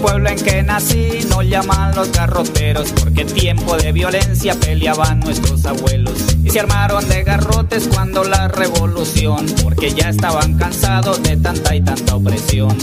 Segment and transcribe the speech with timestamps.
[0.00, 6.14] Pueblo en que nací nos llaman los garroteros porque tiempo de violencia peleaban nuestros abuelos
[6.44, 11.80] y se armaron de garrotes cuando la revolución porque ya estaban cansados de tanta y
[11.80, 12.76] tanta opresión.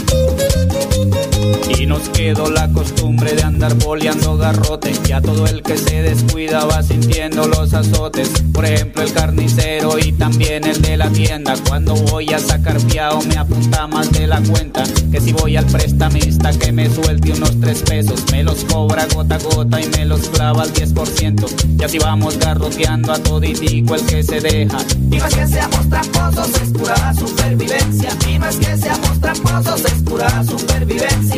[1.78, 5.02] Y nos quedó la costumbre de andar boleando garrotes.
[5.04, 8.30] Ya todo el que se descuida va sintiendo los azotes.
[8.52, 11.54] Por ejemplo, el carnicero y también el de la tienda.
[11.68, 14.84] Cuando voy a sacar fiao me apunta más de la cuenta.
[15.10, 19.36] Que si voy al prestamista que me suelte unos tres pesos, me los cobra gota
[19.36, 21.46] a gota y me los clava al 10%.
[21.78, 24.78] Y así vamos garroteando a toditico el que se deja.
[25.10, 28.10] Y no es que seamos tramposos, es pura supervivencia.
[28.28, 31.35] Y no es que seamos tramposos, es pura supervivencia.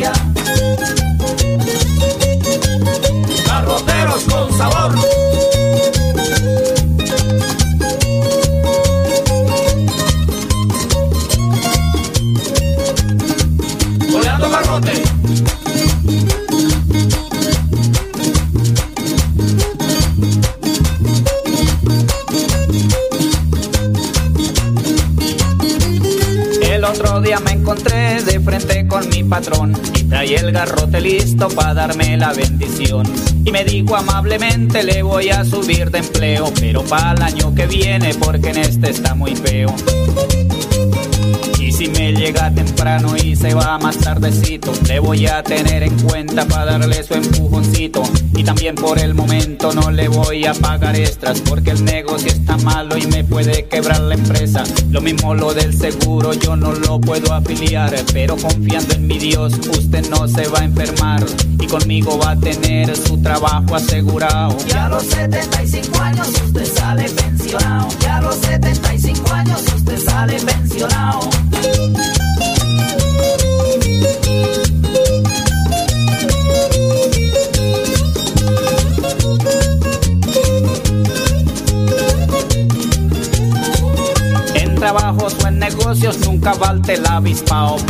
[3.45, 5.28] Garroteros con sabor.
[29.29, 33.07] Patrón y traía el garrote listo para darme la bendición.
[33.45, 37.67] Y me dijo amablemente le voy a subir de empleo, pero para el año que
[37.67, 39.73] viene porque en este está muy feo.
[41.79, 45.97] Y si me llega temprano y se va más tardecito, le voy a tener en
[46.01, 48.03] cuenta para darle su empujoncito.
[48.35, 52.57] Y también por el momento no le voy a pagar extras porque el negocio está
[52.57, 54.65] malo y me puede quebrar la empresa.
[54.89, 59.53] Lo mismo lo del seguro, yo no lo puedo afiliar, pero confiando en mi Dios,
[59.69, 61.25] usted no se va a enfermar
[61.61, 64.57] y conmigo va a tener su trabajo asegurado.
[64.67, 67.87] Ya a los 75 años usted sale pensionado.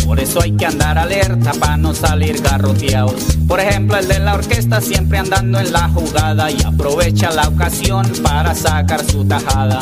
[0.06, 3.38] Por eso hay que andar alerta para no salir garroteados.
[3.48, 8.06] Por ejemplo, el de la orquesta siempre andando en la jugada y aprovecha la ocasión
[8.24, 9.80] para sacar su tajada.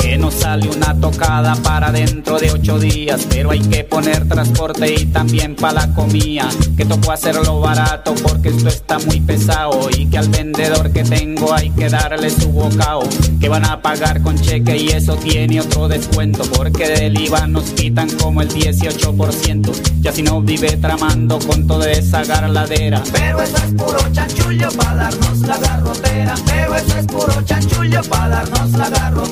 [0.00, 4.94] Que no sale una tocada para dentro de ocho días, pero hay que poner transporte
[4.94, 6.48] y también para la comida.
[6.76, 11.52] Que tocó hacerlo barato porque esto está muy pesado y que al vendedor que tengo
[11.54, 13.02] hay que darle su bocao.
[13.40, 17.64] Que van a pagar con cheque y eso tiene otro descuento porque del IVA nos
[17.70, 19.72] quitan como el 18%.
[20.00, 23.02] Ya si no vive tramando con toda esa garladera.
[23.12, 26.34] Pero eso es puro chanchullo para darnos la garrotera.
[26.46, 29.31] Pero eso es puro chanchullo para darnos la garrotera.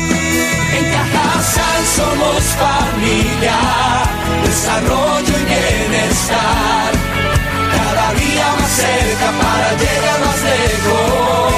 [1.95, 3.59] Somos familia,
[4.43, 6.91] desarrollo y bienestar.
[7.75, 11.51] Cada día más cerca para llegar más lejos.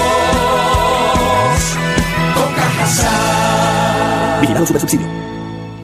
[2.36, 2.52] Con.
[4.42, 5.33] Vigilado Supersubsidio.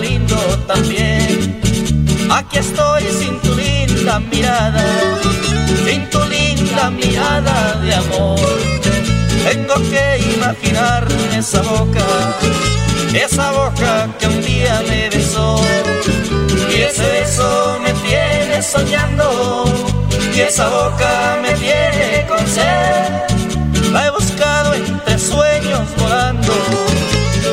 [0.00, 1.60] Lindo también.
[2.30, 4.84] Aquí estoy sin tu linda mirada,
[5.84, 8.40] sin tu linda mirada de amor.
[9.44, 12.06] Tengo que imaginarme esa boca,
[13.12, 15.60] esa boca que un día me besó.
[16.70, 19.64] Y ese beso me tiene soñando,
[20.34, 23.29] y esa boca me tiene con sed.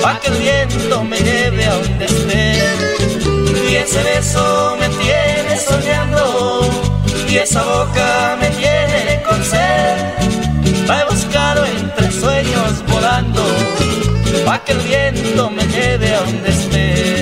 [0.07, 2.45] Pa' que el viento me lleve a donde esté.
[3.69, 6.21] Y ese beso me tiene soñando,
[7.29, 9.97] y esa boca me tiene con sed.
[10.87, 13.43] La he buscado entre sueños volando,
[14.45, 17.16] pa' que el viento me lleve a donde esté.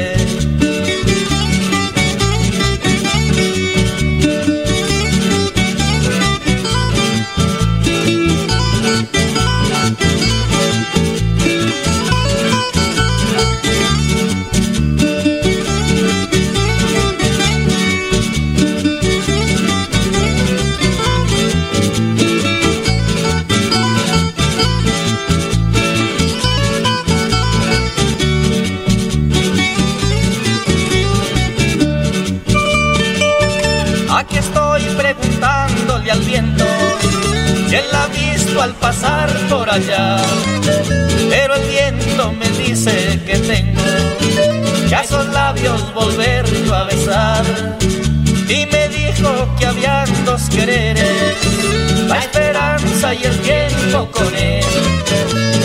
[54.03, 54.65] Con él.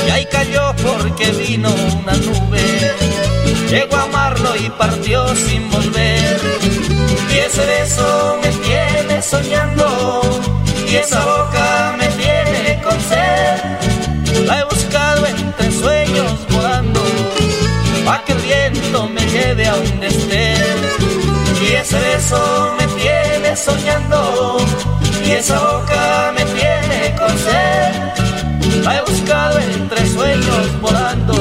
[0.07, 1.69] Y ahí cayó porque vino
[2.01, 2.93] una nube,
[3.69, 6.41] llegó a amarlo y partió sin volver.
[7.33, 10.21] Y ese beso me tiene soñando
[10.89, 14.47] y esa boca me tiene con sed.
[14.47, 17.03] La he buscado entre sueños volando,
[18.05, 20.55] pa' que el viento me lleve a donde esté.
[21.63, 24.57] Y ese beso me tiene soñando
[25.25, 26.70] y esa boca me tiene
[29.33, 31.35] entre sueños volando,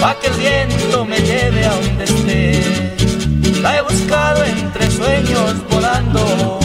[0.00, 3.62] pa' que el viento me lleve a donde esté.
[3.62, 6.60] La he buscado entre sueños volando,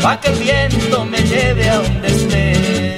[0.00, 2.96] pa' que el viento me lleve a donde esté.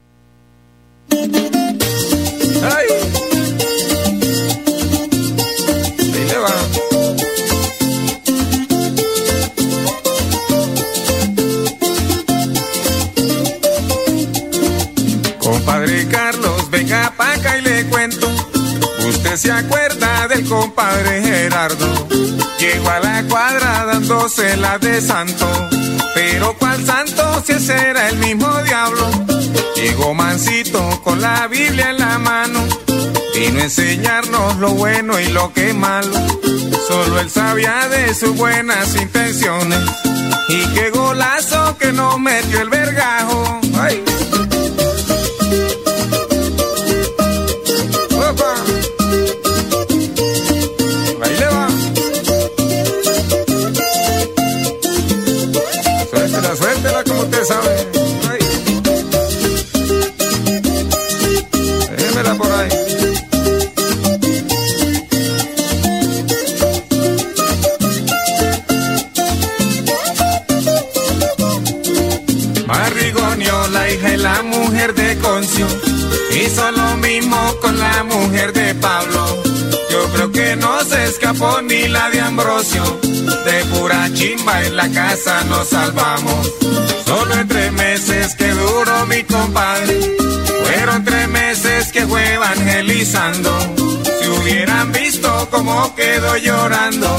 [19.35, 22.07] Se acuerda del compadre Gerardo.
[22.59, 25.47] Llegó a la cuadra dándose la de santo.
[26.13, 29.09] Pero cuál santo si ese era el mismo diablo.
[29.75, 32.59] Llegó mansito con la Biblia en la mano.
[33.33, 36.11] Vino a enseñarnos lo bueno y lo que es malo.
[36.87, 39.79] Solo él sabía de sus buenas intenciones.
[40.49, 43.61] Y qué golazo que no metió el vergajo.
[81.11, 86.51] Escapó ni la de Ambrosio, de pura chimba en la casa nos salvamos.
[87.05, 89.99] Solo en tres meses que duró mi compadre,
[90.63, 93.51] fueron tres meses que fue evangelizando.
[94.21, 97.09] Si hubieran visto cómo quedó llorando,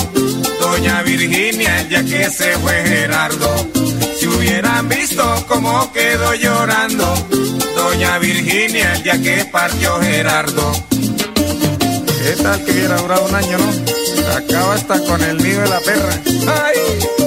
[0.61, 3.68] doña Virginia día que se fue Gerardo.
[4.18, 7.14] Si hubieran visto cómo quedó llorando,
[7.76, 10.91] doña Virginia día que partió Gerardo.
[12.23, 14.33] ¿Qué tal que hubiera durado un año, no?
[14.37, 16.12] Acaba hasta con el nido de la perra.
[16.47, 17.22] ¡Ay!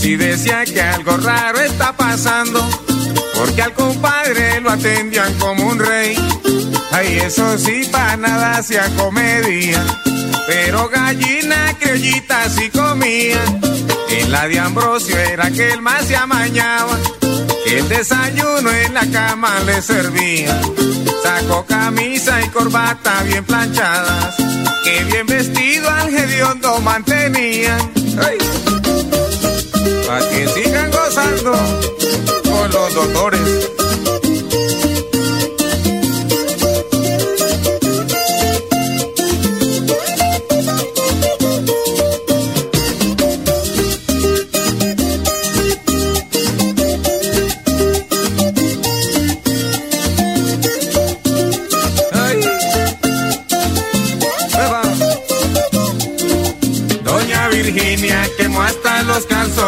[0.00, 2.60] Sí decía que algo raro está pasando,
[3.34, 6.16] porque al compadre lo atendían como un rey.
[6.92, 9.82] Ay, eso sí, para nada hacía comedia,
[10.46, 13.42] pero gallina criollita sí comía.
[14.10, 16.98] En la de Ambrosio era que el más se amañaba,
[17.64, 20.60] que el desayuno en la cama le servía.
[21.22, 24.36] Sacó camisa y corbata bien planchadas,
[24.84, 27.76] que bien vestido al hediondo mantenía.
[28.18, 28.65] Ay
[30.06, 31.52] para que sigan gozando
[32.44, 33.65] con los doctores.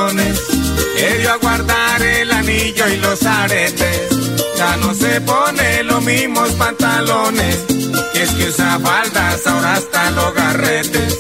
[0.08, 0.40] Los calzones,
[0.94, 4.08] le dio a guardar el anillo y los aretes.
[4.56, 7.56] Ya no se pone los mismos pantalones,
[8.12, 11.18] que es que usa faldas, ahora hasta los garretes.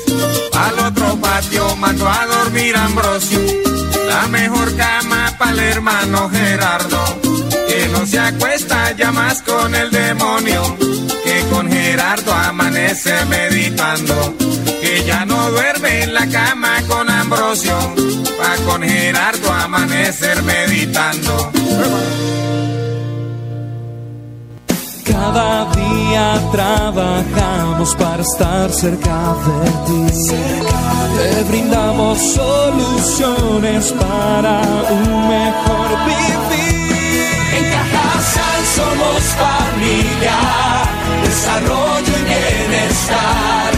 [0.52, 3.40] Al otro patio mandó a dormir Ambrosio,
[4.08, 7.04] la mejor cama para el hermano Gerardo,
[7.68, 10.76] que no se acuesta ya más con el demonio,
[11.98, 14.14] Gerardo amanece meditando,
[14.80, 17.76] que ya no duerme en la cama con Ambrosio,
[18.38, 21.50] pa' con Gerardo amanecer meditando.
[25.04, 30.30] Cada día trabajamos para estar cerca de ti.
[31.16, 36.57] Te brindamos soluciones para un mejor vivir.
[38.74, 40.38] Somos familia,
[41.22, 43.72] desarrollo y bienestar.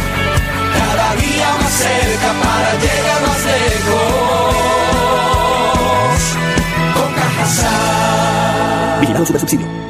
[0.74, 4.54] Cada día más cerca para llegar más lejos.
[6.94, 7.10] Con.
[9.00, 9.89] Vigilado Super Subsidio.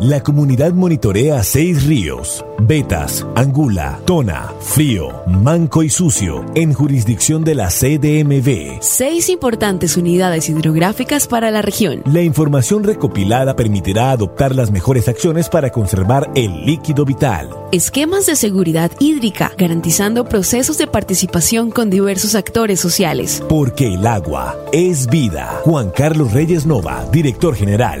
[0.00, 7.56] La comunidad monitorea seis ríos, Betas, Angula, Tona, Frío, Manco y Sucio, en jurisdicción de
[7.56, 8.78] la CDMV.
[8.80, 12.02] Seis importantes unidades hidrográficas para la región.
[12.04, 17.50] La información recopilada permitirá adoptar las mejores acciones para conservar el líquido vital.
[17.72, 23.42] Esquemas de seguridad hídrica, garantizando procesos de participación con diversos actores sociales.
[23.48, 25.60] Porque el agua es vida.
[25.64, 27.98] Juan Carlos Reyes Nova, director general.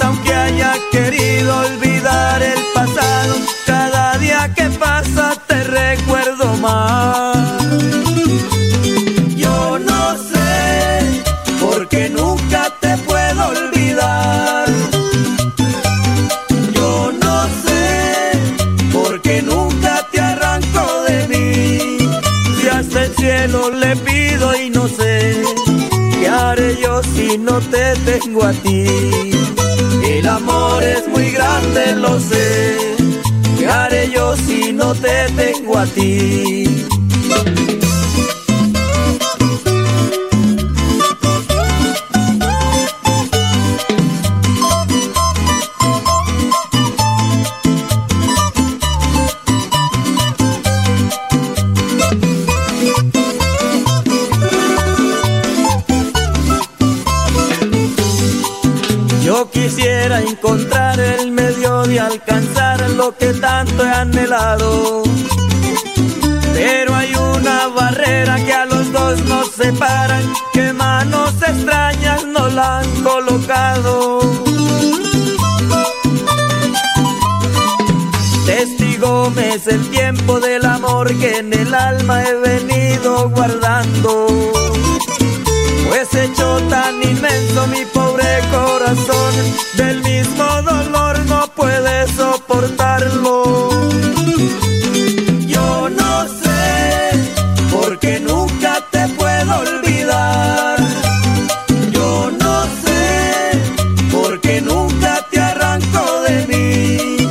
[0.00, 3.34] Aunque haya querido olvidar el pasado,
[3.66, 7.36] cada día que pasa te recuerdo más.
[9.36, 11.22] Yo no sé
[11.60, 14.68] por qué nunca te puedo olvidar.
[16.72, 18.32] Yo no sé
[18.90, 21.98] por qué nunca te arranco de mí.
[22.58, 25.42] Si hasta el cielo le pido y no sé
[26.18, 29.23] qué haré yo si no te tengo a ti.
[31.74, 32.76] Grande, lo sé.
[33.58, 36.86] ¿Qué haré yo si no te tengo a ti?
[62.14, 65.02] Alcanzar lo que tanto he anhelado.
[66.54, 72.78] Pero hay una barrera que a los dos nos separan, que manos extrañas nos la
[72.78, 74.20] han colocado.
[78.46, 84.26] Testigo me es el tiempo del amor que en el alma he venido guardando.
[85.88, 89.34] Pues hecho tan inmenso mi pobre corazón,
[89.76, 92.03] del mismo dolor no puede
[92.54, 93.70] soportarlo.
[95.46, 97.10] Yo no sé
[97.72, 100.78] por qué nunca te puedo olvidar.
[101.90, 103.58] Yo no sé
[104.12, 107.26] por qué nunca te arranco de mí.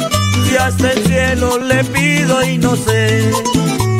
[0.45, 3.31] Si hasta el cielo le pido y no sé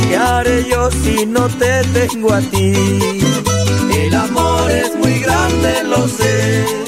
[0.02, 2.74] qué haré yo si no te tengo a ti.
[4.06, 6.83] El amor es muy grande, lo sé.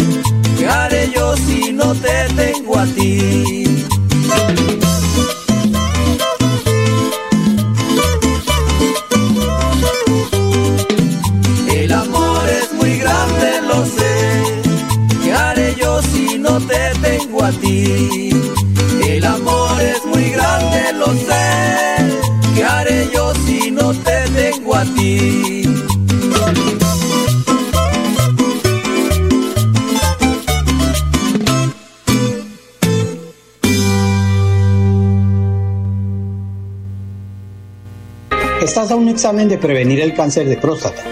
[38.61, 41.03] Estás a un examen de prevenir el cáncer de próstata.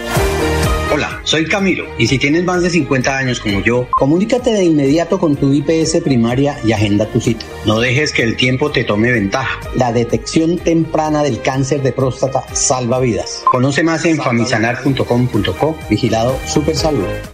[0.94, 5.18] Hola, soy Camilo y si tienes más de 50 años como yo, Comunícate de inmediato
[5.18, 7.44] con tu IPS primaria y agenda tu cita.
[7.66, 9.58] no dejes que el tiempo te tome ventaja.
[9.74, 13.42] La detección temprana del cáncer de próstata salva vidas.
[13.50, 15.76] Conoce más en famisanar.com.co.
[15.90, 17.33] Vigilado Super Salud.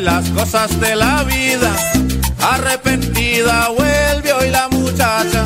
[0.00, 1.72] Las cosas de la vida?
[2.40, 5.44] Arrepentida vuelve hoy la muchacha,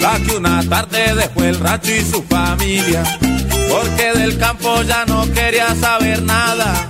[0.00, 3.02] la que una tarde dejó el rancho y su familia
[3.68, 6.88] porque del campo ya no quería saber nada.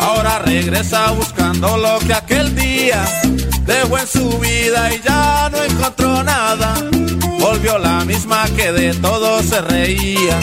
[0.00, 3.04] Ahora regresa buscando lo que aquel día
[3.64, 6.74] dejó en su vida y ya no encontró nada.
[7.40, 10.38] Volvió la misma que de todo se reía,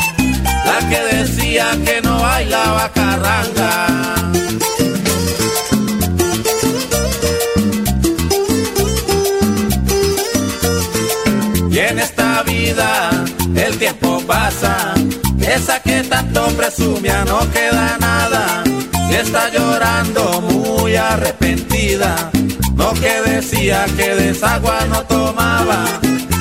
[0.65, 3.87] la que decía que no bailaba carranga.
[11.89, 13.09] En esta vida
[13.55, 14.93] el tiempo pasa,
[15.39, 18.63] esa que tanto presumía no queda nada,
[19.09, 22.31] y está llorando muy arrepentida,
[22.73, 25.85] no que decía que de esa agua no tomaba,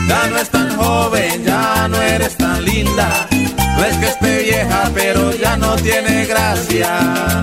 [0.09, 3.29] ya no es tan joven, ya no eres tan linda,
[3.77, 7.43] no es que esté vieja, pero ya no tiene gracia.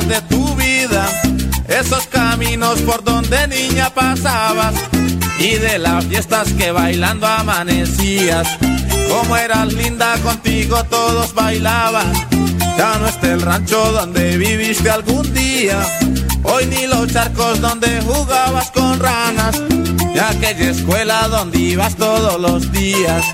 [0.00, 1.06] De tu vida,
[1.68, 4.74] esos caminos por donde niña pasabas
[5.38, 8.48] y de las fiestas que bailando amanecías.
[9.08, 12.12] Como eras linda contigo todos bailaban.
[12.76, 15.80] Ya no está el rancho donde viviste algún día.
[16.42, 19.60] Hoy ni los charcos donde jugabas con ranas.
[20.12, 23.24] De aquella escuela donde ibas todos los días.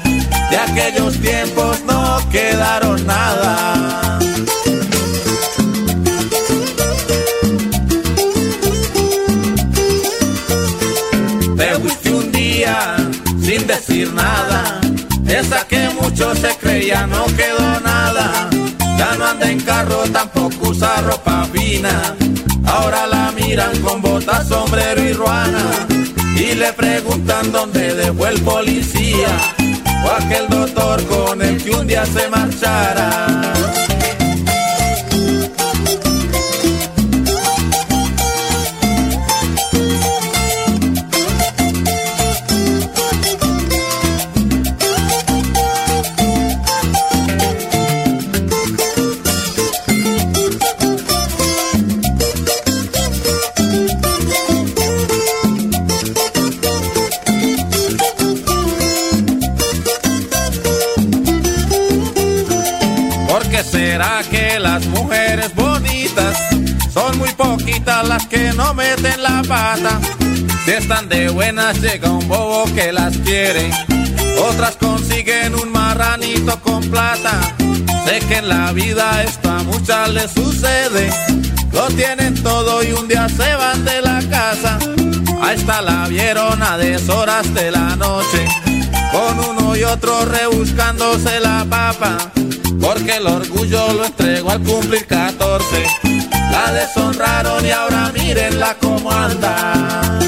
[0.51, 4.19] De aquellos tiempos no quedaron nada.
[15.41, 18.51] Esa que muchos se creía no quedó nada.
[18.99, 22.15] Ya no anda en carro, tampoco usa ropa fina.
[22.67, 25.87] Ahora la miran con botas, sombrero y ruana.
[26.37, 29.29] Y le preguntan dónde dejó el policía.
[30.05, 33.60] O aquel doctor con el que un día se marchara.
[70.91, 73.71] Están de buenas llega un bobo que las quiere,
[74.51, 77.41] otras consiguen un marranito con plata.
[78.05, 81.09] Sé que en la vida esto a muchas les sucede,
[81.73, 84.81] lo tienen todo y un día se van de la casa.
[85.41, 88.45] Ahí está la vieron a deshoras de la noche,
[89.13, 92.19] con uno y otro rebuscándose la papa
[92.81, 95.87] porque el orgullo lo entregó al cumplir 14.
[96.51, 100.19] La deshonraron y ahora mírenla cómo anda.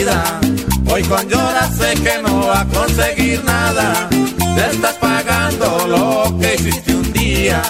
[0.00, 4.08] Hoy con llora sé que no va a conseguir nada.
[4.08, 7.60] Te estás pagando lo que hiciste un día.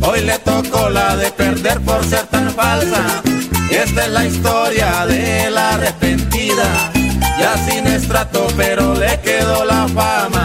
[0.00, 3.22] Hoy le tocó la de perder por ser tan falsa.
[3.70, 6.92] Y esta es la historia de la arrepentida.
[7.38, 10.35] Ya sin estrato, pero le quedó la fama.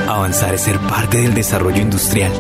[0.07, 2.31] Avanzar es ser parte del desarrollo industrial,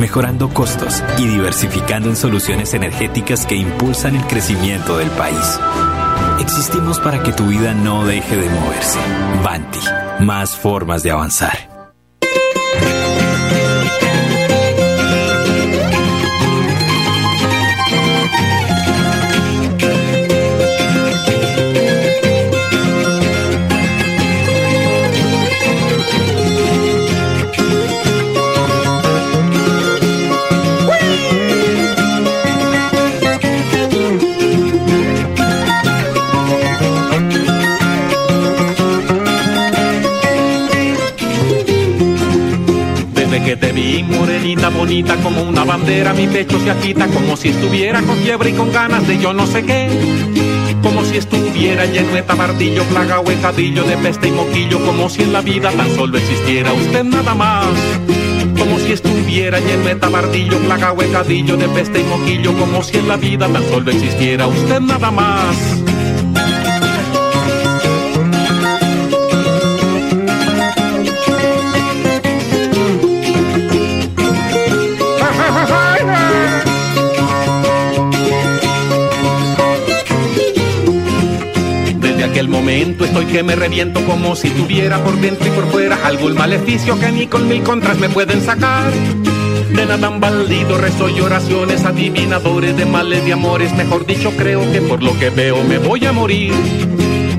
[0.00, 5.60] mejorando costos y diversificando en soluciones energéticas que impulsan el crecimiento del país.
[6.40, 8.98] Existimos para que tu vida no deje de moverse.
[9.44, 9.80] Banti,
[10.20, 11.71] más formas de avanzar.
[44.52, 48.52] Bonita, bonita como una bandera, mi pecho se agita como si estuviera con fiebre y
[48.52, 49.88] con ganas de yo no sé qué.
[50.82, 55.32] Como si estuviera lleno de tabardillo, plaga o de peste y moquillo, como si en
[55.32, 57.66] la vida tan solo existiera usted nada más.
[58.58, 63.08] Como si estuviera lleno de tabardillo, plaga o de peste y moquillo, como si en
[63.08, 65.56] la vida tan solo existiera usted nada más.
[82.62, 86.96] Momento estoy que me reviento como si tuviera por dentro y por fuera algún maleficio
[86.96, 88.92] que ni con mil contras me pueden sacar.
[89.74, 94.60] De nada han valido rezo y oraciones adivinadores de males de amores, mejor dicho creo
[94.70, 96.52] que por lo que veo me voy a morir.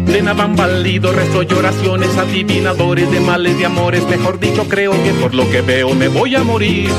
[0.06, 4.92] De nada han valido rezo y oraciones adivinadores de males de amores, mejor dicho creo
[4.92, 6.90] que por lo que veo me voy a morir.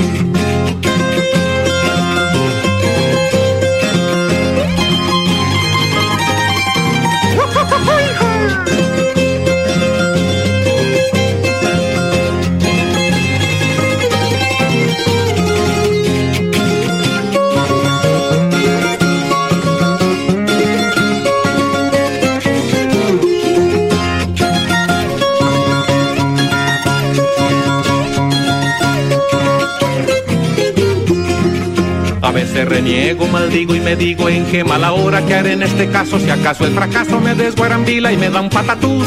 [32.54, 36.20] Veces reniego, maldigo y me digo en qué mala hora que haré en este caso
[36.20, 39.06] si acaso el fracaso me desguarambila y me da un patatús.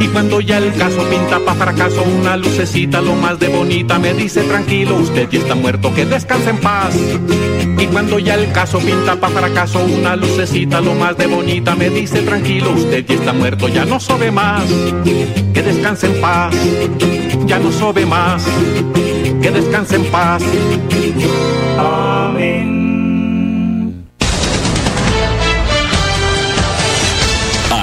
[0.00, 4.12] Y cuando ya el caso pinta pa' fracaso una lucecita lo más de bonita me
[4.12, 6.96] dice tranquilo, usted ya está muerto, que descanse en paz.
[7.78, 11.90] Y cuando ya el caso pinta pa' fracaso una lucecita lo más de bonita me
[11.90, 14.64] dice tranquilo, usted ya está muerto, ya no sobe más.
[15.54, 16.54] Que descanse en paz,
[17.46, 18.44] ya no sobe más.
[19.42, 20.42] Que descanse en paz.